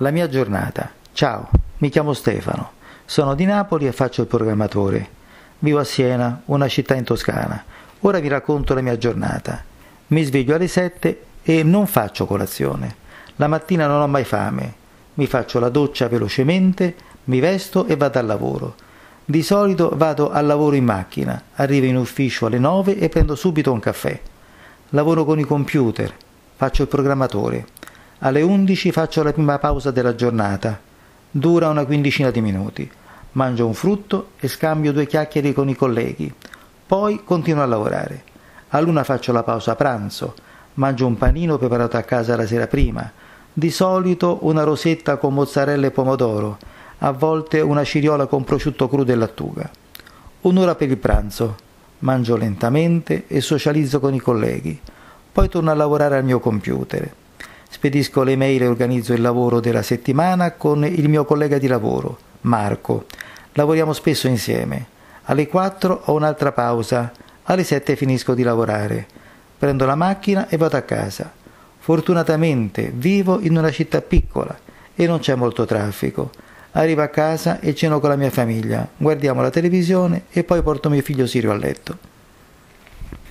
[0.00, 0.90] La mia giornata.
[1.14, 2.72] Ciao, mi chiamo Stefano.
[3.06, 5.08] Sono di Napoli e faccio il programmatore.
[5.60, 7.64] Vivo a Siena, una città in Toscana.
[8.00, 9.64] Ora vi racconto la mia giornata.
[10.08, 12.94] Mi sveglio alle 7 e non faccio colazione.
[13.36, 14.74] La mattina non ho mai fame.
[15.14, 16.94] Mi faccio la doccia velocemente,
[17.24, 18.74] mi vesto e vado al lavoro.
[19.24, 23.72] Di solito vado al lavoro in macchina, arrivo in ufficio alle 9 e prendo subito
[23.72, 24.20] un caffè.
[24.90, 26.14] Lavoro con i computer,
[26.54, 27.75] faccio il programmatore.
[28.20, 30.80] Alle 11 faccio la prima pausa della giornata.
[31.30, 32.90] Dura una quindicina di minuti.
[33.32, 36.32] Mangio un frutto e scambio due chiacchiere con i colleghi.
[36.86, 38.22] Poi continuo a lavorare.
[38.68, 40.34] A luna faccio la pausa pranzo.
[40.74, 43.12] Mangio un panino preparato a casa la sera prima.
[43.52, 46.56] Di solito una rosetta con mozzarella e pomodoro.
[47.00, 49.70] A volte una ciriola con prosciutto crudo e lattuga.
[50.40, 51.56] Un'ora per il pranzo.
[51.98, 54.80] Mangio lentamente e socializzo con i colleghi.
[55.32, 57.24] Poi torno a lavorare al mio computer.
[57.68, 62.18] Spedisco le mail e organizzo il lavoro della settimana con il mio collega di lavoro,
[62.42, 63.06] Marco.
[63.52, 64.86] Lavoriamo spesso insieme.
[65.24, 67.12] Alle 4 ho un'altra pausa.
[67.44, 69.06] Alle 7 finisco di lavorare.
[69.58, 71.32] Prendo la macchina e vado a casa.
[71.78, 74.56] Fortunatamente vivo in una città piccola
[74.94, 76.30] e non c'è molto traffico.
[76.72, 80.90] Arrivo a casa e ceno con la mia famiglia, guardiamo la televisione e poi porto
[80.90, 82.15] mio figlio Sirio a letto.